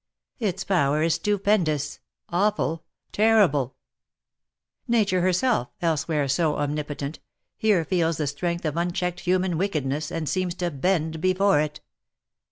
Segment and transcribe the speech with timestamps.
[0.39, 1.99] Its power is stupendous,
[2.29, 3.75] awful, terrible!
[4.87, 7.19] Nature herself, elsewhere so omnipo tent,
[7.55, 11.81] here feels the strength of unchecked human wickedness, and seems to bend before it.